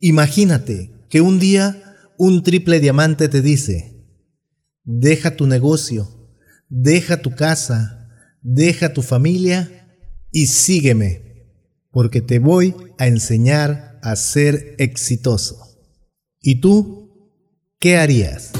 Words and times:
Imagínate 0.00 0.92
que 1.08 1.20
un 1.20 1.38
día 1.38 1.82
un 2.18 2.42
triple 2.42 2.80
diamante 2.80 3.28
te 3.28 3.42
dice, 3.42 4.04
deja 4.84 5.36
tu 5.36 5.46
negocio, 5.46 6.08
deja 6.68 7.22
tu 7.22 7.34
casa, 7.34 8.08
deja 8.42 8.92
tu 8.92 9.02
familia 9.02 9.88
y 10.32 10.46
sígueme, 10.46 11.52
porque 11.90 12.20
te 12.20 12.38
voy 12.38 12.74
a 12.98 13.06
enseñar 13.06 13.98
a 14.02 14.16
ser 14.16 14.74
exitoso. 14.78 15.58
¿Y 16.40 16.60
tú 16.60 17.32
qué 17.78 17.96
harías? 17.96 18.57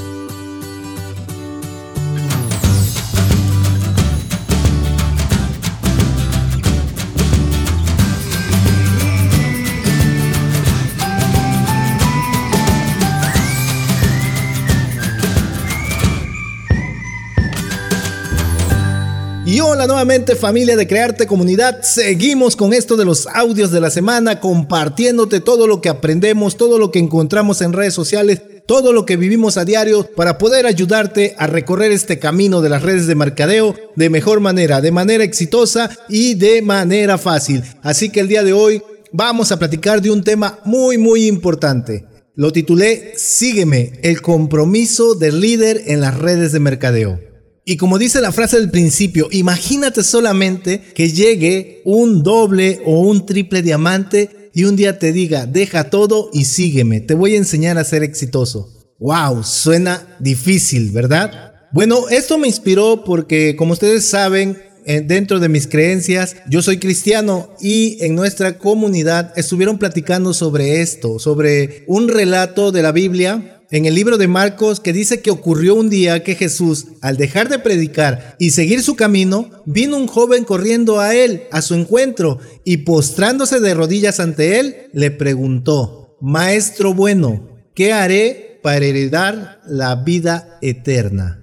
Hola 19.61 19.87
nuevamente 19.87 20.35
familia 20.35 20.77
de 20.77 20.87
Crearte 20.87 21.27
Comunidad, 21.27 21.81
seguimos 21.81 22.55
con 22.55 22.73
esto 22.73 22.95
de 22.95 23.03
los 23.03 23.27
audios 23.27 23.71
de 23.71 23.81
la 23.81 23.89
semana, 23.89 24.39
compartiéndote 24.39 25.41
todo 25.41 25.67
lo 25.67 25.81
que 25.81 25.89
aprendemos, 25.89 26.55
todo 26.55 26.79
lo 26.79 26.91
que 26.91 26.99
encontramos 26.99 27.61
en 27.61 27.73
redes 27.73 27.93
sociales, 27.93 28.41
todo 28.65 28.93
lo 28.93 29.05
que 29.05 29.17
vivimos 29.17 29.57
a 29.57 29.65
diario 29.65 30.09
para 30.15 30.37
poder 30.37 30.65
ayudarte 30.65 31.35
a 31.37 31.47
recorrer 31.47 31.91
este 31.91 32.19
camino 32.19 32.61
de 32.61 32.69
las 32.69 32.83
redes 32.83 33.05
de 33.05 33.15
mercadeo 33.15 33.75
de 33.95 34.09
mejor 34.09 34.39
manera, 34.39 34.79
de 34.79 34.91
manera 34.91 35.23
exitosa 35.23 35.89
y 36.07 36.35
de 36.35 36.61
manera 36.61 37.17
fácil. 37.17 37.63
Así 37.81 38.09
que 38.09 38.21
el 38.21 38.29
día 38.29 38.43
de 38.43 38.53
hoy 38.53 38.81
vamos 39.11 39.51
a 39.51 39.59
platicar 39.59 40.01
de 40.01 40.09
un 40.09 40.23
tema 40.23 40.59
muy 40.63 40.97
muy 40.97 41.27
importante. 41.27 42.05
Lo 42.35 42.51
titulé 42.51 43.13
Sígueme, 43.17 43.93
el 44.03 44.21
compromiso 44.21 45.15
del 45.15 45.41
líder 45.41 45.83
en 45.87 45.99
las 45.99 46.17
redes 46.17 46.53
de 46.53 46.59
mercadeo. 46.61 47.28
Y 47.69 47.77
como 47.77 47.99
dice 47.99 48.19
la 48.19 48.31
frase 48.31 48.57
del 48.57 48.71
principio, 48.71 49.27
imagínate 49.29 50.01
solamente 50.01 50.81
que 50.95 51.11
llegue 51.11 51.83
un 51.85 52.23
doble 52.23 52.81
o 52.83 53.01
un 53.01 53.27
triple 53.27 53.61
diamante 53.61 54.49
y 54.55 54.63
un 54.63 54.75
día 54.75 54.97
te 54.97 55.13
diga, 55.13 55.45
deja 55.45 55.91
todo 55.91 56.31
y 56.33 56.45
sígueme, 56.45 56.99
te 56.99 57.13
voy 57.13 57.35
a 57.35 57.37
enseñar 57.37 57.77
a 57.77 57.83
ser 57.83 58.01
exitoso. 58.01 58.73
¡Wow! 58.97 59.43
Suena 59.43 60.17
difícil, 60.19 60.89
¿verdad? 60.89 61.53
Bueno, 61.71 62.09
esto 62.09 62.39
me 62.39 62.47
inspiró 62.47 63.03
porque, 63.03 63.55
como 63.55 63.73
ustedes 63.73 64.03
saben, 64.03 64.57
eh, 64.87 65.01
dentro 65.01 65.39
de 65.39 65.49
mis 65.49 65.67
creencias, 65.67 66.37
yo 66.49 66.63
soy 66.63 66.79
cristiano 66.79 67.51
y 67.61 68.03
en 68.03 68.15
nuestra 68.15 68.57
comunidad 68.57 69.31
estuvieron 69.35 69.77
platicando 69.77 70.33
sobre 70.33 70.81
esto, 70.81 71.19
sobre 71.19 71.83
un 71.85 72.07
relato 72.07 72.71
de 72.71 72.81
la 72.81 72.91
Biblia 72.91 73.58
en 73.71 73.85
el 73.85 73.93
libro 73.93 74.17
de 74.17 74.27
Marcos 74.27 74.79
que 74.79 74.93
dice 74.93 75.21
que 75.21 75.29
ocurrió 75.29 75.75
un 75.75 75.89
día 75.89 76.23
que 76.23 76.35
Jesús, 76.35 76.87
al 77.01 77.17
dejar 77.17 77.49
de 77.49 77.59
predicar 77.59 78.35
y 78.39 78.51
seguir 78.51 78.81
su 78.81 78.95
camino, 78.95 79.49
vino 79.65 79.95
un 79.95 80.07
joven 80.07 80.43
corriendo 80.43 80.99
a 80.99 81.13
él, 81.13 81.43
a 81.51 81.61
su 81.61 81.75
encuentro, 81.75 82.39
y 82.63 82.77
postrándose 82.77 83.59
de 83.59 83.73
rodillas 83.75 84.19
ante 84.19 84.59
él, 84.59 84.89
le 84.93 85.11
preguntó, 85.11 86.17
Maestro 86.19 86.93
bueno, 86.93 87.47
¿qué 87.75 87.93
haré 87.93 88.59
para 88.63 88.85
heredar 88.85 89.61
la 89.67 89.95
vida 89.95 90.57
eterna? 90.61 91.39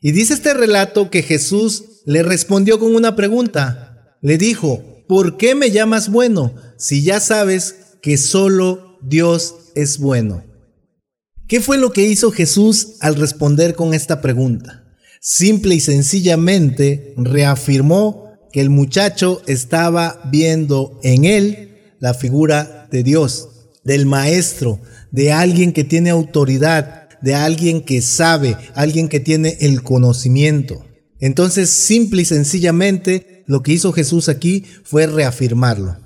Y 0.00 0.12
dice 0.12 0.34
este 0.34 0.54
relato 0.54 1.10
que 1.10 1.22
Jesús 1.22 2.02
le 2.06 2.22
respondió 2.22 2.78
con 2.78 2.94
una 2.94 3.16
pregunta. 3.16 4.16
Le 4.22 4.38
dijo, 4.38 5.04
¿por 5.08 5.36
qué 5.36 5.54
me 5.54 5.70
llamas 5.70 6.08
bueno 6.08 6.54
si 6.78 7.02
ya 7.02 7.20
sabes 7.20 7.76
que 8.00 8.16
solo 8.16 8.98
Dios 9.02 9.54
es 9.74 9.98
bueno? 9.98 10.45
¿Qué 11.48 11.60
fue 11.60 11.78
lo 11.78 11.92
que 11.92 12.02
hizo 12.02 12.32
Jesús 12.32 12.94
al 12.98 13.14
responder 13.14 13.76
con 13.76 13.94
esta 13.94 14.20
pregunta? 14.20 14.84
Simple 15.20 15.76
y 15.76 15.80
sencillamente 15.80 17.14
reafirmó 17.16 18.32
que 18.52 18.60
el 18.60 18.68
muchacho 18.68 19.42
estaba 19.46 20.20
viendo 20.32 20.98
en 21.04 21.24
él 21.24 21.94
la 22.00 22.14
figura 22.14 22.88
de 22.90 23.04
Dios, 23.04 23.48
del 23.84 24.06
maestro, 24.06 24.80
de 25.12 25.30
alguien 25.30 25.72
que 25.72 25.84
tiene 25.84 26.10
autoridad, 26.10 27.08
de 27.22 27.36
alguien 27.36 27.80
que 27.80 28.02
sabe, 28.02 28.56
alguien 28.74 29.08
que 29.08 29.20
tiene 29.20 29.56
el 29.60 29.84
conocimiento. 29.84 30.84
Entonces, 31.20 31.70
simple 31.70 32.22
y 32.22 32.24
sencillamente, 32.24 33.44
lo 33.46 33.62
que 33.62 33.72
hizo 33.72 33.92
Jesús 33.92 34.28
aquí 34.28 34.64
fue 34.82 35.06
reafirmarlo. 35.06 35.96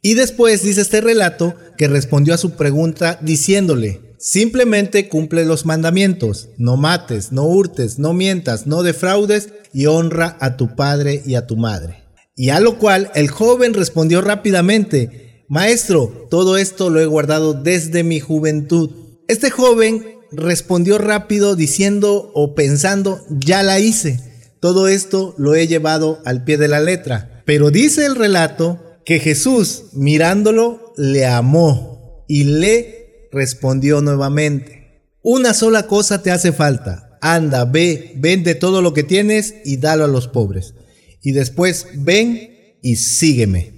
Y 0.00 0.14
después 0.14 0.62
dice 0.62 0.80
este 0.80 1.02
relato 1.02 1.54
que 1.76 1.86
respondió 1.86 2.32
a 2.32 2.38
su 2.38 2.52
pregunta 2.52 3.18
diciéndole, 3.20 4.05
Simplemente 4.18 5.08
cumple 5.08 5.44
los 5.44 5.66
mandamientos. 5.66 6.48
No 6.58 6.76
mates, 6.76 7.32
no 7.32 7.44
hurtes, 7.44 7.98
no 7.98 8.12
mientas, 8.12 8.66
no 8.66 8.82
defraudes 8.82 9.50
y 9.72 9.86
honra 9.86 10.36
a 10.40 10.56
tu 10.56 10.74
padre 10.74 11.22
y 11.24 11.34
a 11.34 11.46
tu 11.46 11.56
madre. 11.56 12.04
Y 12.34 12.50
a 12.50 12.60
lo 12.60 12.78
cual 12.78 13.10
el 13.14 13.28
joven 13.28 13.74
respondió 13.74 14.20
rápidamente, 14.20 15.44
Maestro, 15.48 16.26
todo 16.30 16.56
esto 16.56 16.90
lo 16.90 17.00
he 17.00 17.06
guardado 17.06 17.54
desde 17.54 18.02
mi 18.02 18.20
juventud. 18.20 18.90
Este 19.28 19.50
joven 19.50 20.04
respondió 20.32 20.98
rápido 20.98 21.56
diciendo 21.56 22.30
o 22.34 22.54
pensando, 22.54 23.24
ya 23.30 23.62
la 23.62 23.78
hice. 23.78 24.20
Todo 24.60 24.88
esto 24.88 25.34
lo 25.38 25.54
he 25.54 25.66
llevado 25.66 26.20
al 26.24 26.44
pie 26.44 26.58
de 26.58 26.68
la 26.68 26.80
letra. 26.80 27.42
Pero 27.44 27.70
dice 27.70 28.04
el 28.04 28.16
relato 28.16 28.80
que 29.04 29.20
Jesús, 29.20 29.84
mirándolo, 29.92 30.92
le 30.96 31.26
amó 31.26 32.24
y 32.28 32.44
le 32.44 32.95
respondió 33.32 34.00
nuevamente, 34.00 35.10
una 35.22 35.54
sola 35.54 35.86
cosa 35.86 36.22
te 36.22 36.30
hace 36.30 36.52
falta, 36.52 37.18
anda, 37.20 37.64
ve, 37.64 38.12
vende 38.16 38.54
todo 38.54 38.82
lo 38.82 38.94
que 38.94 39.02
tienes 39.02 39.54
y 39.64 39.78
dalo 39.78 40.04
a 40.04 40.08
los 40.08 40.28
pobres. 40.28 40.74
Y 41.22 41.32
después 41.32 41.88
ven 41.94 42.78
y 42.82 42.96
sígueme. 42.96 43.76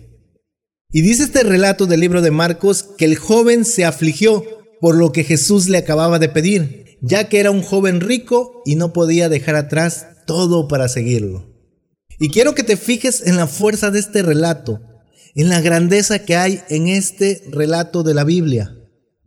Y 0.91 1.03
dice 1.03 1.25
este 1.25 1.43
relato 1.43 1.87
del 1.87 2.01
libro 2.01 2.23
de 2.23 2.31
Marcos 2.31 2.83
que 2.83 3.05
el 3.05 3.17
joven 3.17 3.65
se 3.65 3.85
afligió 3.85 4.45
por 4.81 4.97
lo 4.97 5.13
que 5.13 5.25
Jesús 5.25 5.69
le 5.69 5.79
acababa 5.79 6.19
de 6.19 6.29
pedir, 6.29 6.99
ya 7.01 7.29
que 7.29 7.41
era 7.41 7.51
un 7.51 7.63
joven 7.63 8.01
rico 8.01 8.63
y 8.65 8.77
no 8.77 8.93
podía 8.93 9.29
dejar 9.29 9.57
atrás 9.57 10.07
todo 10.27 10.69
para 10.69 10.89
seguirlo. 10.89 11.47
Y 12.19 12.31
quiero 12.31 12.55
que 12.55 12.63
te 12.63 12.77
fijes 12.77 13.27
en 13.27 13.37
la 13.37 13.47
fuerza 13.47 13.91
de 13.91 13.99
este 13.99 14.23
relato, 14.23 14.81
en 15.35 15.49
la 15.49 15.61
grandeza 15.61 16.25
que 16.25 16.37
hay 16.37 16.63
en 16.69 16.89
este 16.89 17.43
relato 17.51 18.03
de 18.03 18.15
la 18.15 18.25
Biblia. 18.25 18.75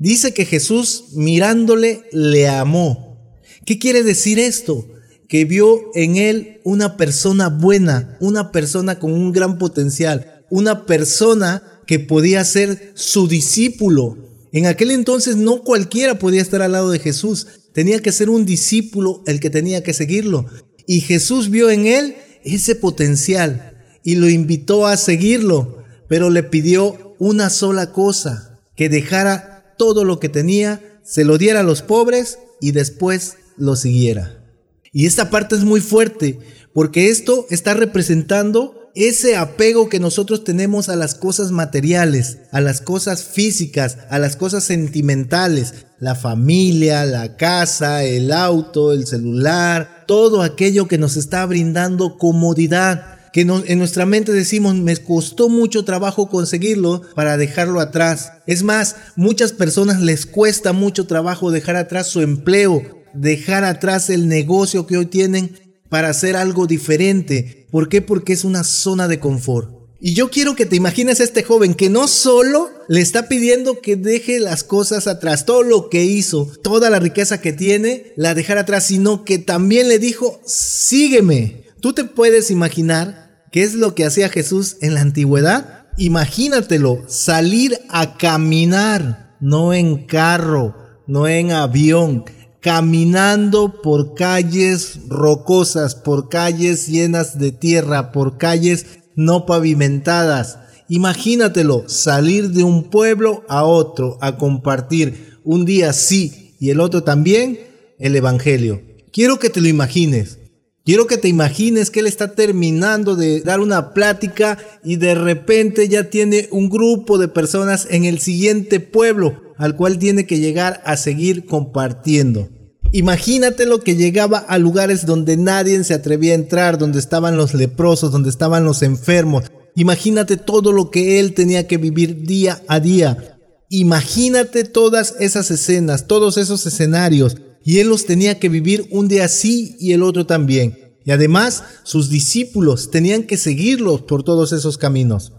Dice 0.02 0.34
que 0.34 0.46
Jesús 0.46 1.10
mirándole 1.14 2.02
le 2.12 2.48
amó. 2.48 3.38
¿Qué 3.68 3.78
quiere 3.78 4.02
decir 4.02 4.40
esto? 4.40 4.88
Que 5.30 5.46
vio 5.46 5.92
en 5.94 6.16
él 6.16 6.60
una 6.64 6.98
persona 6.98 7.50
buena, 7.50 8.18
una 8.20 8.52
persona 8.52 8.98
con 8.98 9.14
un 9.14 9.32
gran 9.32 9.60
potencial, 9.60 10.44
una 10.50 10.88
persona 10.88 11.62
que 11.86 12.00
podía 12.00 12.44
ser 12.46 12.94
su 12.96 13.28
discípulo. 13.28 14.18
En 14.52 14.66
aquel 14.66 14.90
entonces 14.90 15.36
no 15.36 15.62
cualquiera 15.62 16.18
podía 16.18 16.42
estar 16.42 16.64
al 16.64 16.72
lado 16.72 16.90
de 16.90 16.98
Jesús, 16.98 17.46
tenía 17.72 18.00
que 18.00 18.12
ser 18.12 18.32
un 18.32 18.44
discípulo 18.44 19.22
el 19.28 19.40
que 19.40 19.52
tenía 19.52 19.84
que 19.84 19.94
seguirlo. 19.94 20.48
Y 20.88 21.02
Jesús 21.02 21.52
vio 21.52 21.70
en 21.70 21.86
él 21.86 22.16
ese 22.44 22.74
potencial 22.74 23.86
y 24.04 24.16
lo 24.16 24.28
invitó 24.28 24.88
a 24.88 24.98
seguirlo, 24.98 25.84
pero 26.10 26.32
le 26.32 26.42
pidió 26.42 27.16
una 27.20 27.52
sola 27.52 27.92
cosa, 27.92 28.60
que 28.76 28.90
dejara 28.90 29.51
todo 29.82 30.04
lo 30.04 30.20
que 30.20 30.30
tenía, 30.30 30.80
se 31.02 31.24
lo 31.24 31.40
diera 31.40 31.62
a 31.62 31.64
los 31.64 31.82
pobres 31.82 32.38
y 32.60 32.72
después 32.72 33.38
lo 33.58 33.76
siguiera. 33.76 34.46
Y 34.94 35.08
esta 35.08 35.32
parte 35.32 35.56
es 35.56 35.64
muy 35.64 35.82
fuerte, 35.82 36.38
porque 36.72 37.10
esto 37.10 37.48
está 37.50 37.74
representando 37.74 38.92
ese 38.94 39.38
apego 39.38 39.90
que 39.90 40.00
nosotros 40.00 40.44
tenemos 40.44 40.88
a 40.88 40.96
las 40.96 41.16
cosas 41.16 41.50
materiales, 41.50 42.38
a 42.52 42.62
las 42.62 42.80
cosas 42.80 43.24
físicas, 43.24 43.98
a 44.12 44.20
las 44.20 44.36
cosas 44.36 44.66
sentimentales, 44.66 45.74
la 45.98 46.14
familia, 46.14 47.04
la 47.06 47.36
casa, 47.36 48.04
el 48.04 48.32
auto, 48.32 48.94
el 48.94 49.08
celular, 49.08 50.04
todo 50.06 50.44
aquello 50.44 50.88
que 50.88 51.00
nos 51.00 51.18
está 51.18 51.44
brindando 51.48 52.20
comodidad 52.20 53.18
que 53.34 53.42
en 53.42 53.80
nuestra 53.80 54.06
mente 54.06 54.32
decimos, 54.32 54.76
me 54.76 54.98
costó 54.98 55.50
mucho 55.50 55.86
trabajo 55.86 56.28
conseguirlo 56.28 57.02
para 57.16 57.38
dejarlo 57.38 57.80
atrás. 57.80 58.34
Es 58.46 58.64
más, 58.64 58.96
muchas 59.16 59.54
personas 59.54 60.02
les 60.02 60.26
cuesta 60.26 60.74
mucho 60.74 61.08
trabajo 61.08 61.52
dejar 61.52 61.78
atrás 61.78 62.08
su 62.08 62.22
empleo, 62.22 62.84
dejar 63.14 63.64
atrás 63.64 64.10
el 64.10 64.28
negocio 64.28 64.86
que 64.86 64.98
hoy 64.98 65.06
tienen 65.06 65.58
para 65.90 66.10
hacer 66.10 66.36
algo 66.36 66.68
diferente. 66.68 67.68
¿Por 67.72 67.90
qué? 67.90 68.02
Porque 68.02 68.34
es 68.34 68.44
una 68.44 68.64
zona 68.64 69.08
de 69.08 69.20
confort. 69.20 69.82
Y 70.04 70.16
yo 70.16 70.32
quiero 70.32 70.56
que 70.56 70.66
te 70.66 70.76
imagines 70.76 71.20
a 71.20 71.24
este 71.24 71.44
joven 71.44 71.76
que 71.76 71.92
no 71.92 72.08
solo 72.08 72.72
le 72.88 73.02
está 73.02 73.28
pidiendo 73.28 73.82
que 73.82 73.96
deje 73.96 74.40
las 74.40 74.64
cosas 74.64 75.06
atrás, 75.06 75.46
todo 75.46 75.62
lo 75.62 75.90
que 75.90 76.04
hizo, 76.04 76.52
toda 76.64 76.90
la 76.90 77.00
riqueza 77.00 77.40
que 77.40 77.54
tiene, 77.54 78.12
la 78.16 78.34
dejar 78.34 78.58
atrás, 78.58 78.88
sino 78.88 79.24
que 79.24 79.38
también 79.38 79.88
le 79.90 80.00
dijo, 80.00 80.42
sígueme. 80.44 81.66
Tú 81.82 81.94
te 81.94 82.06
puedes 82.06 82.52
imaginar 82.52 83.32
¿Qué 83.52 83.64
es 83.64 83.74
lo 83.74 83.96
que 83.96 84.06
hacía 84.06 84.30
Jesús 84.30 84.78
en 84.80 84.94
la 84.94 85.02
antigüedad? 85.02 85.88
Imagínatelo, 85.98 87.04
salir 87.08 87.78
a 87.90 88.18
caminar 88.18 89.36
no 89.42 89.74
en 89.74 90.06
carro, 90.06 90.74
no 91.06 91.28
en 91.28 91.52
avión, 91.52 92.24
caminando 92.62 93.82
por 93.82 94.16
calles 94.16 95.00
rocosas, 95.10 95.96
por 95.96 96.30
calles 96.30 96.88
llenas 96.88 97.40
de 97.40 97.52
tierra, 97.52 98.14
por 98.14 98.38
calles 98.38 98.86
no 99.16 99.46
pavimentadas. 99.46 100.60
Imagínatelo, 100.88 101.90
salir 101.90 102.52
de 102.52 102.64
un 102.64 102.90
pueblo 102.90 103.44
a 103.50 103.66
otro 103.66 104.18
a 104.22 104.38
compartir 104.38 105.40
un 105.44 105.66
día 105.66 105.92
sí 105.92 106.56
y 106.58 106.70
el 106.70 106.80
otro 106.80 107.04
también 107.04 107.60
el 108.00 108.16
Evangelio. 108.16 108.82
Quiero 109.12 109.40
que 109.40 109.50
te 109.50 109.60
lo 109.60 109.68
imagines. 109.68 110.38
Quiero 110.84 111.06
que 111.06 111.18
te 111.20 111.28
imagines 111.28 111.92
que 111.92 112.00
él 112.00 112.08
está 112.08 112.34
terminando 112.34 113.16
de 113.16 113.42
dar 113.42 113.60
una 113.60 113.94
plática 113.94 114.58
y 114.84 114.96
de 114.96 115.14
repente 115.14 115.88
ya 115.88 116.10
tiene 116.10 116.48
un 116.52 116.70
grupo 116.70 117.20
de 117.20 117.28
personas 117.28 117.88
en 117.92 118.06
el 118.06 118.20
siguiente 118.20 118.80
pueblo 118.80 119.40
al 119.58 119.76
cual 119.76 120.00
tiene 120.00 120.26
que 120.26 120.40
llegar 120.40 120.82
a 120.84 120.98
seguir 120.98 121.46
compartiendo. 121.46 122.50
Imagínate 122.94 123.68
lo 123.68 123.82
que 123.82 123.96
llegaba 123.96 124.40
a 124.40 124.58
lugares 124.58 125.06
donde 125.06 125.38
nadie 125.38 125.84
se 125.84 125.94
atrevía 125.94 126.32
a 126.32 126.36
entrar, 126.36 126.80
donde 126.80 126.98
estaban 126.98 127.38
los 127.38 127.54
leprosos, 127.54 128.12
donde 128.12 128.32
estaban 128.32 128.66
los 128.66 128.82
enfermos. 128.82 129.52
Imagínate 129.76 130.36
todo 130.36 130.72
lo 130.72 130.90
que 130.90 131.20
él 131.20 131.36
tenía 131.36 131.68
que 131.68 131.78
vivir 131.78 132.24
día 132.24 132.64
a 132.68 132.80
día. 132.80 133.38
Imagínate 133.70 134.64
todas 134.64 135.14
esas 135.20 135.52
escenas, 135.52 136.08
todos 136.08 136.38
esos 136.38 136.66
escenarios 136.66 137.38
y 137.64 137.80
él 137.80 137.90
los 137.90 138.06
tenía 138.06 138.40
que 138.40 138.50
vivir 138.50 138.88
un 138.92 139.08
día 139.08 139.28
sí 139.28 139.76
y 139.80 139.94
el 139.94 140.04
otro 140.04 140.26
también. 140.26 140.96
Y 141.06 141.12
además 141.12 141.64
sus 141.84 142.10
discípulos 142.10 142.92
tenían 142.92 143.24
que 143.24 143.38
seguirlos 143.38 144.02
por 144.02 144.24
todos 144.24 144.52
esos 144.52 144.78
caminos. 144.78 145.34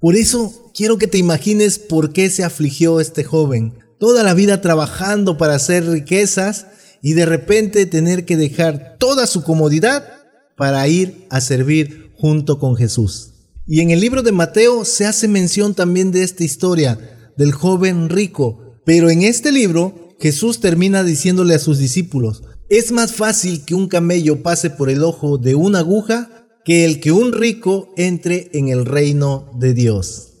Por 0.00 0.14
eso 0.14 0.70
quiero 0.74 0.98
que 0.98 1.08
te 1.08 1.18
imagines 1.18 1.78
por 1.78 2.12
qué 2.12 2.30
se 2.30 2.44
afligió 2.44 3.00
este 3.00 3.24
joven. 3.24 3.78
Toda 3.98 4.22
la 4.22 4.34
vida 4.34 4.60
trabajando 4.60 5.36
para 5.36 5.56
hacer 5.56 5.88
riquezas 5.88 6.66
y 7.02 7.14
de 7.14 7.26
repente 7.26 7.86
tener 7.86 8.24
que 8.24 8.36
dejar 8.36 8.96
toda 8.98 9.26
su 9.26 9.42
comodidad 9.42 10.04
para 10.56 10.86
ir 10.86 11.26
a 11.30 11.40
servir 11.40 12.12
junto 12.16 12.58
con 12.58 12.76
Jesús. 12.76 13.32
Y 13.66 13.80
en 13.80 13.90
el 13.90 14.00
libro 14.00 14.22
de 14.22 14.32
Mateo 14.32 14.84
se 14.84 15.04
hace 15.04 15.28
mención 15.28 15.74
también 15.74 16.10
de 16.10 16.22
esta 16.22 16.44
historia 16.44 17.32
del 17.36 17.52
joven 17.52 18.08
rico. 18.08 18.80
Pero 18.84 19.10
en 19.10 19.22
este 19.22 19.52
libro 19.52 20.07
Jesús 20.20 20.60
termina 20.60 21.04
diciéndole 21.04 21.54
a 21.54 21.58
sus 21.58 21.78
discípulos, 21.78 22.42
es 22.68 22.92
más 22.92 23.12
fácil 23.12 23.64
que 23.64 23.74
un 23.74 23.88
camello 23.88 24.42
pase 24.42 24.70
por 24.70 24.90
el 24.90 25.02
ojo 25.02 25.38
de 25.38 25.54
una 25.54 25.78
aguja 25.78 26.48
que 26.64 26.84
el 26.84 27.00
que 27.00 27.12
un 27.12 27.32
rico 27.32 27.94
entre 27.96 28.50
en 28.52 28.68
el 28.68 28.84
reino 28.84 29.50
de 29.58 29.72
Dios. 29.74 30.34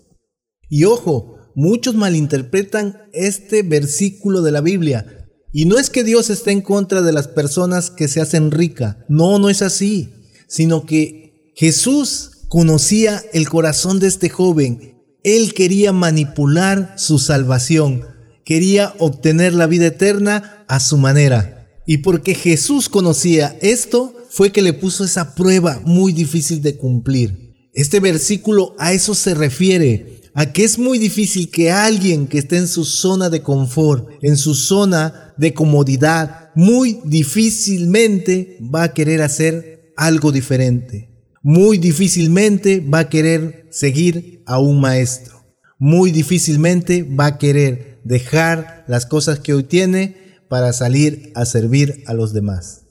Y 0.68 0.84
ojo, 0.84 1.36
muchos 1.54 1.94
malinterpretan 1.94 2.98
este 3.12 3.62
versículo 3.62 4.42
de 4.42 4.52
la 4.52 4.60
Biblia. 4.60 5.26
Y 5.52 5.64
no 5.64 5.78
es 5.78 5.88
que 5.88 6.04
Dios 6.04 6.28
esté 6.28 6.50
en 6.50 6.60
contra 6.60 7.00
de 7.00 7.12
las 7.12 7.28
personas 7.28 7.90
que 7.90 8.08
se 8.08 8.20
hacen 8.20 8.50
ricas, 8.50 8.96
no, 9.08 9.38
no 9.38 9.48
es 9.48 9.62
así, 9.62 10.12
sino 10.46 10.84
que 10.84 11.52
Jesús 11.56 12.32
conocía 12.48 13.22
el 13.32 13.48
corazón 13.48 13.98
de 13.98 14.08
este 14.08 14.28
joven. 14.28 15.02
Él 15.24 15.54
quería 15.54 15.92
manipular 15.92 16.94
su 16.98 17.18
salvación 17.18 18.17
quería 18.48 18.94
obtener 18.98 19.52
la 19.52 19.66
vida 19.66 19.88
eterna 19.88 20.64
a 20.68 20.80
su 20.80 20.96
manera. 20.96 21.68
Y 21.86 21.98
porque 21.98 22.34
Jesús 22.34 22.88
conocía 22.88 23.54
esto, 23.60 24.14
fue 24.30 24.52
que 24.52 24.62
le 24.62 24.72
puso 24.72 25.04
esa 25.04 25.34
prueba 25.34 25.82
muy 25.84 26.14
difícil 26.14 26.62
de 26.62 26.78
cumplir. 26.78 27.52
Este 27.74 28.00
versículo 28.00 28.74
a 28.78 28.94
eso 28.94 29.14
se 29.14 29.34
refiere, 29.34 30.22
a 30.32 30.50
que 30.50 30.64
es 30.64 30.78
muy 30.78 30.96
difícil 30.98 31.50
que 31.50 31.70
alguien 31.70 32.26
que 32.26 32.38
esté 32.38 32.56
en 32.56 32.68
su 32.68 32.86
zona 32.86 33.28
de 33.28 33.42
confort, 33.42 34.08
en 34.22 34.38
su 34.38 34.54
zona 34.54 35.34
de 35.36 35.52
comodidad, 35.52 36.48
muy 36.54 37.00
difícilmente 37.04 38.56
va 38.74 38.84
a 38.84 38.94
querer 38.94 39.20
hacer 39.20 39.92
algo 39.94 40.32
diferente. 40.32 41.10
Muy 41.42 41.76
difícilmente 41.76 42.80
va 42.80 43.00
a 43.00 43.08
querer 43.10 43.68
seguir 43.70 44.42
a 44.46 44.58
un 44.58 44.80
maestro. 44.80 45.38
Muy 45.78 46.12
difícilmente 46.12 47.02
va 47.02 47.26
a 47.26 47.38
querer 47.38 47.97
dejar 48.08 48.84
las 48.88 49.04
cosas 49.04 49.38
que 49.38 49.52
hoy 49.52 49.64
tiene 49.64 50.16
para 50.48 50.72
salir 50.72 51.30
a 51.34 51.44
servir 51.44 52.02
a 52.06 52.14
los 52.14 52.32
demás. 52.32 52.86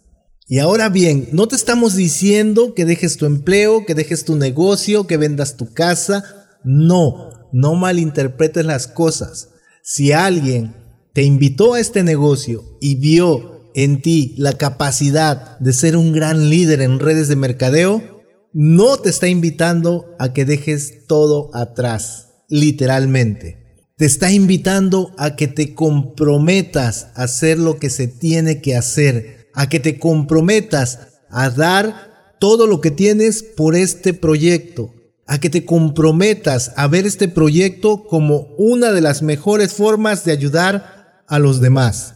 Y 0.48 0.60
ahora 0.60 0.90
bien, 0.90 1.28
no 1.34 1.48
te 1.48 1.56
estamos 1.56 1.96
diciendo 1.96 2.74
que 2.76 2.86
dejes 2.86 3.18
tu 3.18 3.26
empleo, 3.26 3.86
que 3.86 3.96
dejes 3.96 4.24
tu 4.24 4.36
negocio, 4.36 5.08
que 5.08 5.18
vendas 5.18 5.58
tu 5.58 5.74
casa. 5.74 6.24
No, 6.64 7.32
no 7.52 7.76
malinterpretes 7.76 8.66
las 8.66 8.88
cosas. 8.88 9.50
Si 9.84 10.12
alguien 10.12 10.76
te 11.14 11.24
invitó 11.24 11.74
a 11.74 11.80
este 11.80 12.04
negocio 12.04 12.78
y 12.80 12.96
vio 12.96 13.72
en 13.74 14.02
ti 14.02 14.36
la 14.38 14.54
capacidad 14.54 15.58
de 15.60 15.74
ser 15.74 15.98
un 15.98 16.14
gran 16.14 16.50
líder 16.50 16.82
en 16.82 17.00
redes 17.00 17.28
de 17.28 17.36
mercadeo, 17.36 18.24
no 18.54 18.98
te 18.98 19.10
está 19.10 19.28
invitando 19.28 20.16
a 20.20 20.32
que 20.32 20.46
dejes 20.46 21.08
todo 21.08 21.50
atrás, 21.54 22.30
literalmente 22.48 23.67
te 23.98 24.06
está 24.06 24.32
invitando 24.32 25.12
a 25.18 25.36
que 25.36 25.48
te 25.48 25.74
comprometas 25.74 27.08
a 27.16 27.24
hacer 27.24 27.58
lo 27.58 27.80
que 27.80 27.90
se 27.90 28.08
tiene 28.08 28.62
que 28.62 28.76
hacer, 28.76 29.50
a 29.56 29.70
que 29.70 29.80
te 29.80 29.98
comprometas 29.98 31.00
a 31.32 31.50
dar 31.50 32.36
todo 32.40 32.68
lo 32.68 32.80
que 32.80 32.92
tienes 32.92 33.42
por 33.42 33.76
este 33.76 34.14
proyecto, 34.14 34.94
a 35.26 35.40
que 35.40 35.50
te 35.50 35.66
comprometas 35.66 36.74
a 36.76 36.88
ver 36.88 37.08
este 37.08 37.28
proyecto 37.28 38.04
como 38.04 38.54
una 38.60 38.92
de 38.92 39.02
las 39.02 39.24
mejores 39.24 39.74
formas 39.74 40.24
de 40.24 40.32
ayudar 40.32 41.24
a 41.28 41.40
los 41.40 41.60
demás. 41.60 42.14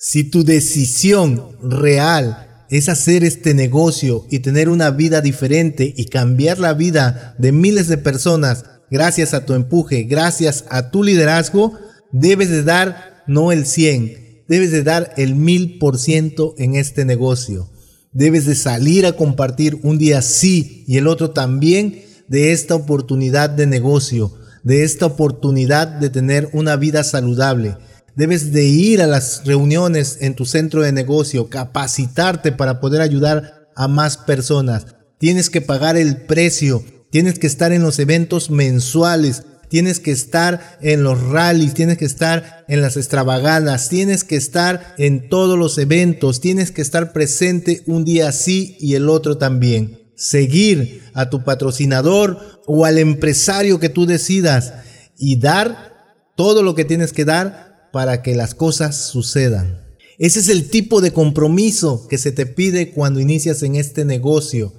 Si 0.00 0.24
tu 0.24 0.42
decisión 0.42 1.56
real 1.62 2.64
es 2.70 2.88
hacer 2.88 3.22
este 3.22 3.54
negocio 3.54 4.26
y 4.30 4.40
tener 4.40 4.68
una 4.68 4.90
vida 4.90 5.20
diferente 5.20 5.94
y 5.96 6.06
cambiar 6.06 6.58
la 6.58 6.74
vida 6.74 7.36
de 7.38 7.52
miles 7.52 7.86
de 7.86 7.98
personas 7.98 8.64
gracias 8.90 9.34
a 9.34 9.44
tu 9.44 9.54
empuje, 9.54 10.04
gracias 10.04 10.64
a 10.68 10.90
tu 10.90 11.02
liderazgo, 11.02 11.78
debes 12.12 12.50
de 12.50 12.62
dar 12.62 13.22
no 13.26 13.52
el 13.52 13.66
100, 13.66 14.44
debes 14.48 14.70
de 14.70 14.82
dar 14.82 15.12
el 15.16 15.36
1000% 15.36 16.54
en 16.58 16.74
este 16.76 17.04
negocio. 17.04 17.70
Debes 18.12 18.46
de 18.46 18.54
salir 18.54 19.04
a 19.06 19.12
compartir 19.12 19.78
un 19.82 19.98
día 19.98 20.22
sí 20.22 20.82
y 20.86 20.96
el 20.96 21.06
otro 21.06 21.30
también 21.30 22.02
de 22.26 22.52
esta 22.52 22.74
oportunidad 22.74 23.50
de 23.50 23.66
negocio, 23.66 24.32
de 24.62 24.82
esta 24.82 25.06
oportunidad 25.06 25.86
de 25.86 26.10
tener 26.10 26.48
una 26.52 26.76
vida 26.76 27.04
saludable. 27.04 27.76
Debes 28.16 28.52
de 28.52 28.64
ir 28.64 29.02
a 29.02 29.06
las 29.06 29.44
reuniones 29.44 30.18
en 30.20 30.34
tu 30.34 30.46
centro 30.46 30.82
de 30.82 30.90
negocio, 30.90 31.48
capacitarte 31.48 32.50
para 32.50 32.80
poder 32.80 33.02
ayudar 33.02 33.68
a 33.76 33.86
más 33.86 34.16
personas. 34.16 34.86
Tienes 35.18 35.50
que 35.50 35.60
pagar 35.60 35.96
el 35.96 36.22
precio 36.22 36.82
tienes 37.10 37.38
que 37.38 37.46
estar 37.46 37.72
en 37.72 37.82
los 37.82 37.98
eventos 37.98 38.50
mensuales, 38.50 39.44
tienes 39.68 40.00
que 40.00 40.10
estar 40.10 40.78
en 40.80 41.02
los 41.02 41.20
rallies, 41.20 41.74
tienes 41.74 41.98
que 41.98 42.04
estar 42.04 42.64
en 42.68 42.80
las 42.80 42.96
extravaganas, 42.96 43.88
tienes 43.88 44.24
que 44.24 44.36
estar 44.36 44.94
en 44.98 45.28
todos 45.28 45.58
los 45.58 45.78
eventos, 45.78 46.40
tienes 46.40 46.70
que 46.70 46.82
estar 46.82 47.12
presente 47.12 47.82
un 47.86 48.04
día 48.04 48.32
sí 48.32 48.76
y 48.80 48.94
el 48.94 49.08
otro 49.08 49.38
también. 49.38 50.02
Seguir 50.16 51.02
a 51.14 51.30
tu 51.30 51.44
patrocinador 51.44 52.62
o 52.66 52.84
al 52.84 52.98
empresario 52.98 53.78
que 53.78 53.88
tú 53.88 54.06
decidas 54.06 54.74
y 55.16 55.36
dar 55.36 56.32
todo 56.36 56.62
lo 56.62 56.74
que 56.74 56.84
tienes 56.84 57.12
que 57.12 57.24
dar 57.24 57.88
para 57.92 58.22
que 58.22 58.34
las 58.34 58.54
cosas 58.54 58.96
sucedan. 58.96 59.88
Ese 60.18 60.40
es 60.40 60.48
el 60.48 60.68
tipo 60.68 61.00
de 61.00 61.12
compromiso 61.12 62.08
que 62.08 62.18
se 62.18 62.32
te 62.32 62.46
pide 62.46 62.90
cuando 62.90 63.20
inicias 63.20 63.62
en 63.62 63.76
este 63.76 64.04
negocio. 64.04 64.72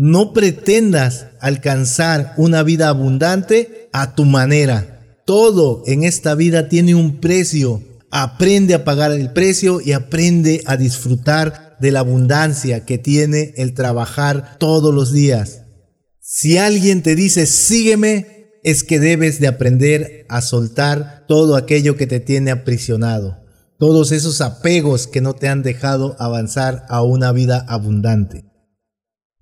No 0.00 0.32
pretendas 0.32 1.26
alcanzar 1.40 2.34
una 2.36 2.62
vida 2.62 2.88
abundante 2.88 3.88
a 3.92 4.14
tu 4.14 4.26
manera. 4.26 5.18
Todo 5.26 5.82
en 5.86 6.04
esta 6.04 6.36
vida 6.36 6.68
tiene 6.68 6.94
un 6.94 7.18
precio. 7.18 7.82
Aprende 8.12 8.74
a 8.74 8.84
pagar 8.84 9.10
el 9.10 9.32
precio 9.32 9.80
y 9.80 9.90
aprende 9.90 10.62
a 10.66 10.76
disfrutar 10.76 11.76
de 11.80 11.90
la 11.90 11.98
abundancia 11.98 12.86
que 12.86 12.98
tiene 12.98 13.54
el 13.56 13.74
trabajar 13.74 14.56
todos 14.60 14.94
los 14.94 15.12
días. 15.12 15.62
Si 16.20 16.58
alguien 16.58 17.02
te 17.02 17.16
dice 17.16 17.46
sígueme, 17.46 18.52
es 18.62 18.84
que 18.84 19.00
debes 19.00 19.40
de 19.40 19.48
aprender 19.48 20.26
a 20.28 20.42
soltar 20.42 21.24
todo 21.26 21.56
aquello 21.56 21.96
que 21.96 22.06
te 22.06 22.20
tiene 22.20 22.52
aprisionado, 22.52 23.38
todos 23.80 24.12
esos 24.12 24.42
apegos 24.42 25.08
que 25.08 25.20
no 25.20 25.34
te 25.34 25.48
han 25.48 25.64
dejado 25.64 26.14
avanzar 26.20 26.86
a 26.88 27.02
una 27.02 27.32
vida 27.32 27.66
abundante. 27.68 28.47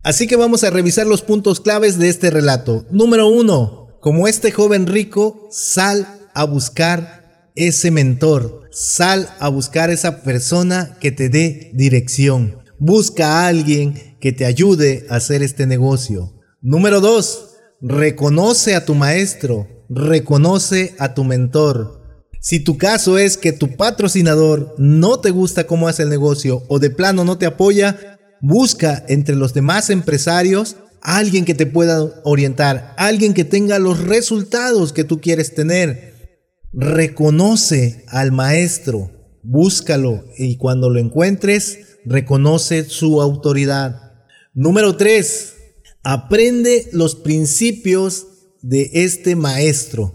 Así 0.02 0.26
que 0.26 0.36
vamos 0.36 0.64
a 0.64 0.70
revisar 0.70 1.06
los 1.06 1.22
puntos 1.22 1.60
claves 1.60 1.98
de 1.98 2.08
este 2.08 2.30
relato. 2.30 2.86
Número 2.90 3.28
uno, 3.28 3.98
como 4.00 4.28
este 4.28 4.52
joven 4.52 4.86
rico, 4.86 5.48
sal 5.50 6.06
a 6.34 6.44
buscar 6.44 7.50
ese 7.56 7.90
mentor, 7.90 8.68
sal 8.70 9.28
a 9.40 9.48
buscar 9.48 9.90
esa 9.90 10.22
persona 10.22 10.96
que 11.00 11.10
te 11.10 11.28
dé 11.28 11.72
dirección. 11.74 12.58
Busca 12.78 13.40
a 13.40 13.48
alguien 13.48 14.16
que 14.20 14.32
te 14.32 14.44
ayude 14.44 15.06
a 15.08 15.16
hacer 15.16 15.42
este 15.42 15.66
negocio. 15.66 16.34
Número 16.60 17.00
dos, 17.00 17.56
reconoce 17.80 18.74
a 18.74 18.84
tu 18.84 18.94
maestro, 18.94 19.66
reconoce 19.88 20.94
a 20.98 21.14
tu 21.14 21.24
mentor. 21.24 22.22
Si 22.40 22.60
tu 22.60 22.78
caso 22.78 23.18
es 23.18 23.36
que 23.36 23.52
tu 23.52 23.76
patrocinador 23.76 24.74
no 24.78 25.18
te 25.20 25.30
gusta 25.30 25.66
cómo 25.66 25.88
hace 25.88 26.04
el 26.04 26.10
negocio 26.10 26.62
o 26.68 26.78
de 26.78 26.90
plano 26.90 27.24
no 27.24 27.38
te 27.38 27.46
apoya, 27.46 28.15
busca 28.40 29.04
entre 29.08 29.36
los 29.36 29.54
demás 29.54 29.90
empresarios 29.90 30.76
alguien 31.06 31.44
que 31.44 31.54
te 31.54 31.66
pueda 31.66 32.20
orientar, 32.24 32.92
alguien 32.96 33.32
que 33.32 33.44
tenga 33.44 33.78
los 33.78 34.00
resultados 34.00 34.92
que 34.92 35.04
tú 35.04 35.20
quieres 35.20 35.54
tener. 35.54 36.40
Reconoce 36.72 38.04
al 38.08 38.32
maestro, 38.32 39.12
búscalo 39.44 40.24
y 40.36 40.56
cuando 40.56 40.90
lo 40.90 40.98
encuentres, 40.98 41.78
reconoce 42.04 42.84
su 42.84 43.22
autoridad. 43.22 44.14
Número 44.52 44.96
3. 44.96 45.54
Aprende 46.02 46.88
los 46.92 47.14
principios 47.14 48.26
de 48.62 48.90
este 48.92 49.36
maestro. 49.36 50.14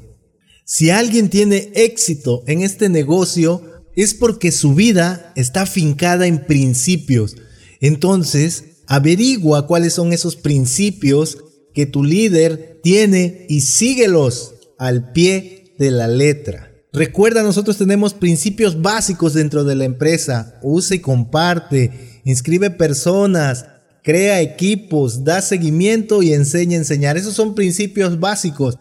Si 0.66 0.90
alguien 0.90 1.30
tiene 1.30 1.72
éxito 1.74 2.44
en 2.48 2.62
este 2.62 2.90
negocio, 2.90 3.62
es 3.96 4.14
porque 4.14 4.52
su 4.52 4.76
vida 4.76 5.34
está 5.36 5.66
fincada 5.66 6.28
en 6.28 6.46
principios. 6.46 7.36
Entonces, 7.82 8.84
averigua 8.88 9.68
cuáles 9.68 9.94
son 9.94 10.14
esos 10.14 10.38
principios 10.38 11.38
que 11.74 11.86
tu 11.86 12.04
líder 12.04 12.80
tiene 12.84 13.46
y 13.50 13.62
síguelos 13.62 14.54
al 14.78 15.12
pie 15.12 15.74
de 15.78 15.92
la 15.92 16.08
letra. 16.08 16.72
Recuerda, 16.94 17.42
nosotros 17.42 17.78
tenemos 17.78 18.14
principios 18.14 18.82
básicos 18.82 19.34
dentro 19.34 19.64
de 19.64 19.76
la 19.76 19.86
empresa. 19.86 20.60
Usa 20.62 20.98
y 20.98 21.00
comparte, 21.00 22.22
inscribe 22.26 22.70
personas, 22.70 23.66
crea 24.04 24.42
equipos, 24.42 25.24
da 25.24 25.42
seguimiento 25.42 26.22
y 26.22 26.34
enseña 26.34 26.76
a 26.76 26.80
enseñar. 26.82 27.18
Esos 27.18 27.34
son 27.34 27.56
principios 27.56 28.20
básicos. 28.20 28.78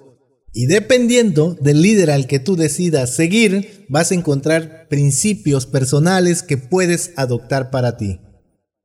Y 0.52 0.66
dependiendo 0.66 1.56
del 1.60 1.80
líder 1.80 2.10
al 2.10 2.26
que 2.26 2.40
tú 2.40 2.56
decidas 2.56 3.14
seguir, 3.14 3.86
vas 3.88 4.10
a 4.10 4.14
encontrar 4.14 4.88
principios 4.88 5.66
personales 5.66 6.42
que 6.42 6.56
puedes 6.56 7.12
adoptar 7.14 7.70
para 7.70 7.96
ti. 7.96 8.18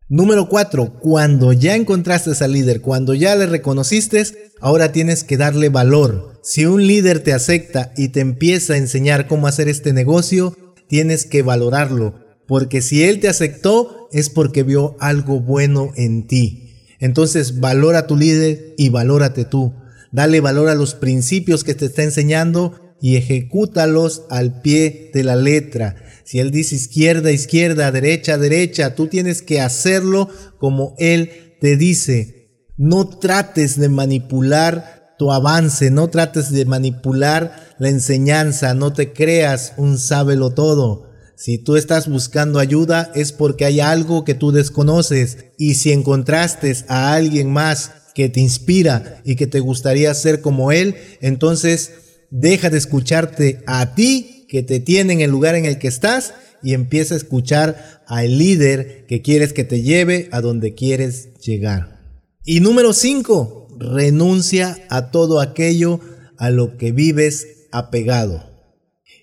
Número 0.08 0.48
4. 0.48 1.00
Cuando 1.00 1.52
ya 1.52 1.76
encontraste 1.76 2.32
al 2.44 2.52
líder, 2.52 2.82
cuando 2.82 3.16
ya 3.16 3.36
le 3.36 3.48
reconociste, 3.48 4.24
ahora 4.62 4.92
tienes 4.92 5.24
que 5.24 5.36
darle 5.36 5.70
valor. 5.70 6.40
Si 6.44 6.68
un 6.68 6.86
líder 6.86 7.22
te 7.22 7.34
acepta 7.34 7.92
y 7.98 8.10
te 8.10 8.20
empieza 8.20 8.74
a 8.74 8.78
enseñar 8.78 9.26
cómo 9.28 9.48
hacer 9.48 9.68
este 9.68 9.94
negocio, 9.94 10.56
tienes 10.88 11.26
que 11.26 11.42
valorarlo. 11.42 12.20
Porque 12.46 12.84
si 12.84 13.04
él 13.04 13.20
te 13.20 13.30
aceptó 13.30 14.08
es 14.12 14.30
porque 14.30 14.62
vio 14.62 14.96
algo 15.00 15.40
bueno 15.40 15.92
en 15.96 16.28
ti. 16.28 16.76
Entonces 17.00 17.60
valora 17.60 18.00
a 18.00 18.08
tu 18.08 18.16
líder 18.16 18.76
y 18.78 18.90
valórate 18.90 19.44
tú. 19.44 19.74
Dale 20.12 20.40
valor 20.40 20.70
a 20.70 20.76
los 20.76 20.94
principios 20.94 21.64
que 21.64 21.74
te 21.74 21.86
está 21.86 22.04
enseñando 22.04 22.85
y 23.02 23.18
ejecútalos 23.18 24.24
al 24.30 24.62
pie 24.62 25.12
de 25.14 25.24
la 25.24 25.36
letra. 25.36 25.96
Si 26.24 26.40
Él 26.40 26.52
dice 26.52 26.76
izquierda, 26.76 27.32
izquierda, 27.32 27.92
derecha, 27.92 28.38
derecha, 28.38 28.96
tú 28.96 29.08
tienes 29.08 29.42
que 29.42 29.62
hacerlo 29.62 30.30
como 30.58 30.96
Él 30.98 31.58
te 31.62 31.78
dice. 31.78 32.50
No 32.78 33.08
trates 33.08 33.80
de 33.80 33.90
manipular 33.90 35.16
tu 35.18 35.32
avance, 35.32 35.92
no 35.92 36.10
trates 36.10 36.52
de 36.52 36.66
manipular 36.66 37.76
la 37.80 37.90
enseñanza, 37.90 38.74
no 38.74 38.92
te 38.94 39.14
creas 39.14 39.74
un 39.78 39.98
sábelo 39.98 40.52
todo. 40.52 41.06
Si 41.38 41.58
tú 41.58 41.76
estás 41.76 42.08
buscando 42.08 42.60
ayuda 42.60 43.12
es 43.14 43.32
porque 43.32 43.66
hay 43.66 43.82
algo 43.82 44.24
que 44.24 44.36
tú 44.36 44.52
desconoces 44.52 45.38
y 45.58 45.76
si 45.76 45.92
encontraste 45.92 46.74
a 46.88 47.14
alguien 47.14 47.52
más 47.52 47.92
que 48.14 48.30
te 48.30 48.40
inspira 48.40 49.22
y 49.26 49.36
que 49.36 49.46
te 49.46 49.60
gustaría 49.60 50.14
ser 50.14 50.40
como 50.40 50.72
él, 50.72 50.96
entonces 51.20 51.92
deja 52.32 52.70
de 52.70 52.78
escucharte 52.78 53.64
a 53.68 53.96
ti 53.96 54.46
que 54.48 54.64
te 54.64 54.80
tiene 54.80 55.14
en 55.14 55.22
el 55.22 55.32
lugar 55.32 55.56
en 55.56 55.66
el 55.66 55.80
que 55.80 55.88
estás 55.88 56.34
y 56.64 56.74
empieza 56.74 57.14
a 57.14 57.18
escuchar 57.18 58.04
al 58.08 58.38
líder 58.38 59.06
que 59.08 59.22
quieres 59.22 59.54
que 59.54 59.64
te 59.64 59.82
lleve 59.82 60.30
a 60.32 60.42
donde 60.42 60.74
quieres 60.74 61.34
llegar. 61.40 62.02
Y 62.44 62.60
número 62.60 62.94
5, 62.94 63.78
renuncia 63.80 64.78
a 64.90 65.12
todo 65.12 65.40
aquello 65.40 66.00
a 66.38 66.50
lo 66.50 66.78
que 66.78 66.92
vives 66.92 67.68
apegado. 67.72 68.56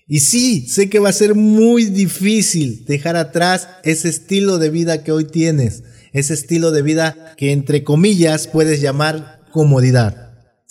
Y 0.07 0.19
sí, 0.19 0.67
sé 0.67 0.89
que 0.89 0.99
va 0.99 1.09
a 1.09 1.13
ser 1.13 1.33
muy 1.33 1.85
difícil 1.85 2.85
dejar 2.85 3.15
atrás 3.15 3.67
ese 3.83 4.09
estilo 4.09 4.57
de 4.57 4.69
vida 4.69 5.03
que 5.03 5.11
hoy 5.11 5.25
tienes, 5.25 5.83
ese 6.11 6.33
estilo 6.33 6.71
de 6.71 6.81
vida 6.81 7.33
que 7.37 7.51
entre 7.51 7.83
comillas 7.83 8.47
puedes 8.47 8.81
llamar 8.81 9.41
comodidad. 9.51 10.22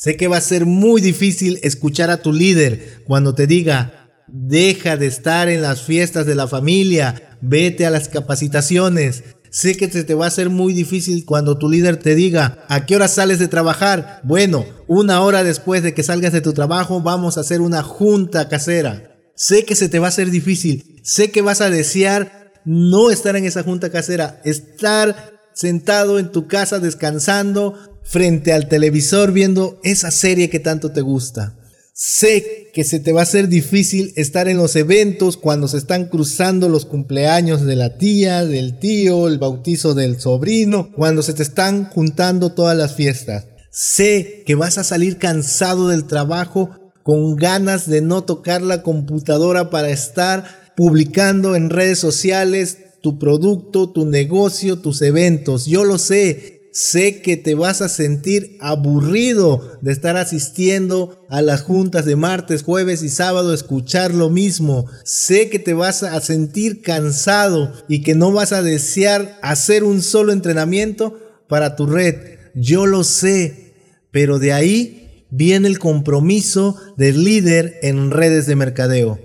Sé 0.03 0.17
que 0.17 0.27
va 0.27 0.39
a 0.39 0.41
ser 0.41 0.67
muy 0.67 1.01
difícil 1.01 1.61
escuchar 1.63 2.11
a 2.11 2.17
tu 2.17 2.33
líder 2.33 3.05
cuando 3.05 3.37
te 3.37 3.47
diga, 3.47 4.11
Deja 4.27 4.97
de 4.97 5.07
estar 5.07 5.49
en 5.49 5.63
las 5.63 5.83
fiestas 5.83 6.27
de 6.27 6.35
la 6.35 6.49
familia, 6.49 7.39
vete 7.41 7.87
a 7.87 7.91
las 7.91 8.09
capacitaciones. 8.09 9.23
Sé 9.51 9.77
que 9.77 9.89
se 9.89 10.03
te 10.03 10.15
va 10.15 10.25
a 10.25 10.29
hacer 10.29 10.51
muy 10.51 10.73
difícil 10.73 11.25
cuando 11.25 11.57
tu 11.57 11.71
líder 11.71 11.99
te 11.99 12.17
diga, 12.17 12.65
¿a 12.69 12.85
qué 12.85 12.97
hora 12.97 13.07
sales 13.07 13.39
de 13.39 13.47
trabajar? 13.47 14.21
Bueno, 14.25 14.67
una 14.89 15.21
hora 15.21 15.45
después 15.45 15.85
de 15.85 15.95
que 15.95 16.03
salgas 16.03 16.33
de 16.33 16.41
tu 16.41 16.53
trabajo 16.53 17.01
vamos 17.01 17.39
a 17.39 17.43
hacer 17.43 17.61
una 17.61 17.85
junta 17.85 18.49
casera. 18.49 19.21
Sé 19.37 19.65
que 19.65 19.77
se 19.77 19.89
te 19.89 20.01
va 20.01 20.07
a 20.07 20.09
hacer 20.09 20.33
difícil, 20.33 21.01
sé 21.05 21.31
que 21.31 21.43
vas 21.43 21.61
a 21.61 21.71
desear 21.71 22.53
no 22.65 23.13
estar 23.13 23.37
en 23.37 23.45
esa 23.45 23.63
junta 23.63 23.91
casera, 23.91 24.41
estar 24.45 25.33
sentado 25.55 26.19
en 26.19 26.33
tu 26.33 26.49
casa 26.49 26.81
descansando 26.81 27.92
frente 28.13 28.53
al 28.53 28.69
televisor 28.69 29.33
viendo 29.33 29.81
esa 29.83 30.11
serie 30.11 30.51
que 30.51 30.61
tanto 30.61 30.93
te 30.93 31.01
gusta. 31.01 31.57
Sé 31.95 32.69
que 32.75 32.85
se 32.85 33.01
te 33.01 33.11
va 33.11 33.21
a 33.21 33.23
hacer 33.23 33.49
difícil 33.49 34.13
estar 34.17 34.49
en 34.49 34.59
los 34.59 34.77
eventos 34.77 35.39
cuando 35.39 35.67
se 35.67 35.79
están 35.79 36.07
cruzando 36.07 36.69
los 36.69 36.85
cumpleaños 36.85 37.63
de 37.63 37.75
la 37.75 37.97
tía, 37.97 38.45
del 38.45 38.79
tío, 38.79 39.29
el 39.29 39.39
bautizo 39.39 39.95
del 39.95 40.21
sobrino, 40.21 40.91
cuando 40.95 41.23
se 41.23 41.33
te 41.33 41.43
están 41.43 41.87
juntando 41.87 42.53
todas 42.53 42.77
las 42.77 42.95
fiestas. 42.95 43.47
Sé 43.71 44.43
que 44.45 44.57
vas 44.57 44.77
a 44.77 44.85
salir 44.85 45.17
cansado 45.17 45.89
del 45.89 46.05
trabajo 46.05 46.69
con 47.03 47.37
ganas 47.37 47.89
de 47.89 48.03
no 48.03 48.25
tocar 48.25 48.61
la 48.61 48.83
computadora 48.83 49.71
para 49.71 49.89
estar 49.89 50.75
publicando 50.77 51.57
en 51.57 51.71
redes 51.71 51.99
sociales 51.99 52.77
tu 53.01 53.19
producto, 53.19 53.91
tu 53.91 54.05
negocio, 54.05 54.79
tus 54.81 55.01
eventos. 55.01 55.65
Yo 55.65 55.85
lo 55.85 55.97
sé. 55.97 56.62
Sé 56.73 57.21
que 57.21 57.37
te 57.37 57.55
vas 57.55 57.83
a 57.83 57.91
sentir 57.91 58.57
aburrido 58.59 59.79
de 59.83 59.93
estar 59.93 60.17
asistiendo 60.17 61.23
a 61.29 61.43
las 61.43 61.61
juntas 61.61 62.07
de 62.07 62.17
martes, 62.17 62.63
jueves 62.63 63.03
y 63.03 63.11
sábado, 63.11 63.53
escuchar 63.53 64.15
lo 64.15 64.31
mismo. 64.31 64.87
Sé 65.05 65.51
que 65.51 65.59
te 65.59 65.75
vas 65.75 66.03
a 66.03 66.19
sentir 66.23 66.81
cansado 66.81 67.71
y 67.89 68.03
que 68.03 68.15
no 68.15 68.33
vas 68.33 68.53
a 68.53 68.63
desear 68.63 69.39
hacer 69.43 69.85
un 69.85 70.01
solo 70.01 70.33
entrenamiento 70.33 71.19
para 71.47 71.77
tu 71.77 71.87
red. 71.87 72.39
Yo 72.55 72.87
lo 72.87 73.05
sé, 73.05 73.75
pero 74.11 74.39
de 74.39 74.55
ahí 74.55 75.27
viene 75.31 75.69
el 75.69 75.79
compromiso 75.79 76.77
del 76.97 77.23
líder 77.23 77.75
en 77.83 78.11
redes 78.11 78.47
de 78.47 78.57
mercadeo. 78.57 79.21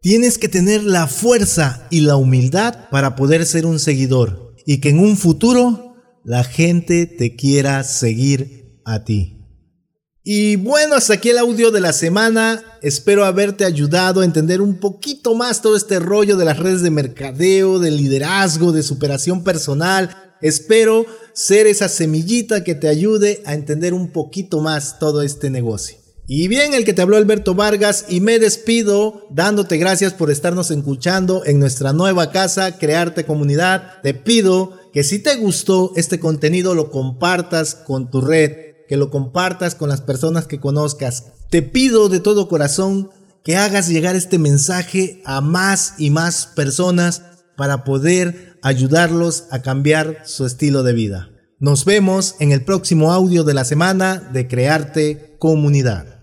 Tienes 0.00 0.38
que 0.38 0.48
tener 0.48 0.84
la 0.84 1.08
fuerza 1.08 1.88
y 1.90 2.02
la 2.02 2.14
humildad 2.14 2.88
para 2.90 3.16
poder 3.16 3.46
ser 3.46 3.66
un 3.66 3.80
seguidor 3.80 4.54
y 4.64 4.78
que 4.78 4.90
en 4.90 5.00
un 5.00 5.16
futuro 5.16 5.93
la 6.24 6.42
gente 6.42 7.06
te 7.06 7.36
quiera 7.36 7.84
seguir 7.84 8.80
a 8.84 9.04
ti. 9.04 9.40
Y 10.26 10.56
bueno, 10.56 10.94
hasta 10.94 11.14
aquí 11.14 11.28
el 11.28 11.38
audio 11.38 11.70
de 11.70 11.82
la 11.82 11.92
semana. 11.92 12.64
Espero 12.80 13.26
haberte 13.26 13.66
ayudado 13.66 14.22
a 14.22 14.24
entender 14.24 14.62
un 14.62 14.80
poquito 14.80 15.34
más 15.34 15.60
todo 15.60 15.76
este 15.76 15.98
rollo 15.98 16.38
de 16.38 16.46
las 16.46 16.58
redes 16.58 16.80
de 16.80 16.90
mercadeo, 16.90 17.78
de 17.78 17.90
liderazgo, 17.90 18.72
de 18.72 18.82
superación 18.82 19.44
personal. 19.44 20.16
Espero 20.40 21.04
ser 21.34 21.66
esa 21.66 21.90
semillita 21.90 22.64
que 22.64 22.74
te 22.74 22.88
ayude 22.88 23.42
a 23.44 23.52
entender 23.52 23.92
un 23.92 24.12
poquito 24.12 24.62
más 24.62 24.98
todo 24.98 25.20
este 25.20 25.50
negocio. 25.50 25.98
Y 26.26 26.48
bien, 26.48 26.72
el 26.72 26.86
que 26.86 26.94
te 26.94 27.02
habló 27.02 27.18
Alberto 27.18 27.54
Vargas 27.54 28.06
y 28.08 28.20
me 28.20 28.38
despido 28.38 29.26
dándote 29.30 29.76
gracias 29.76 30.14
por 30.14 30.30
estarnos 30.30 30.70
escuchando 30.70 31.44
en 31.44 31.58
nuestra 31.58 31.92
nueva 31.92 32.30
casa, 32.30 32.78
Crearte 32.78 33.26
Comunidad. 33.26 34.00
Te 34.02 34.14
pido 34.14 34.83
que 34.94 35.02
si 35.02 35.18
te 35.18 35.34
gustó 35.34 35.92
este 35.96 36.20
contenido 36.20 36.76
lo 36.76 36.92
compartas 36.92 37.74
con 37.74 38.12
tu 38.12 38.20
red, 38.20 38.52
que 38.88 38.96
lo 38.96 39.10
compartas 39.10 39.74
con 39.74 39.88
las 39.88 40.00
personas 40.00 40.46
que 40.46 40.60
conozcas. 40.60 41.32
Te 41.50 41.62
pido 41.62 42.08
de 42.08 42.20
todo 42.20 42.46
corazón 42.46 43.10
que 43.42 43.56
hagas 43.56 43.88
llegar 43.88 44.14
este 44.14 44.38
mensaje 44.38 45.20
a 45.24 45.40
más 45.40 45.94
y 45.98 46.10
más 46.10 46.46
personas 46.46 47.22
para 47.56 47.82
poder 47.82 48.56
ayudarlos 48.62 49.46
a 49.50 49.62
cambiar 49.62 50.22
su 50.26 50.46
estilo 50.46 50.84
de 50.84 50.92
vida. 50.92 51.30
Nos 51.58 51.84
vemos 51.84 52.36
en 52.38 52.52
el 52.52 52.64
próximo 52.64 53.10
audio 53.10 53.42
de 53.42 53.54
la 53.54 53.64
semana 53.64 54.30
de 54.32 54.46
Crearte 54.46 55.34
Comunidad. 55.40 56.13